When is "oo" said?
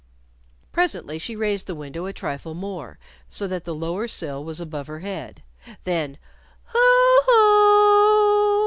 7.31-8.47, 8.47-8.57